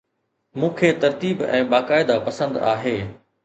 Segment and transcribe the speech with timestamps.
[0.61, 2.99] مون کي ترتيب ۽ باقاعده پسند آهي